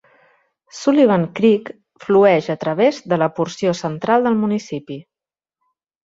[0.75, 1.67] Sullivan Creek
[2.05, 4.97] flueix a través de la porció central del municipi.